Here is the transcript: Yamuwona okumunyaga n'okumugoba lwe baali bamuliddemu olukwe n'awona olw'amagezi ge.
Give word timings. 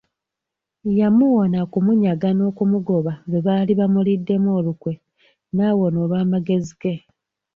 Yamuwona 0.99 1.57
okumunyaga 1.65 2.29
n'okumugoba 2.33 3.13
lwe 3.29 3.39
baali 3.45 3.71
bamuliddemu 3.79 4.49
olukwe 4.59 4.93
n'awona 5.55 5.97
olw'amagezi 6.03 6.73
ge. 6.81 6.95